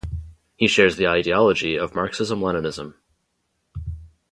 [0.55, 2.95] He shares the ideology of Marxism-Leninism.